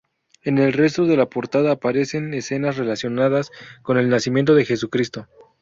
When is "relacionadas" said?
2.77-3.51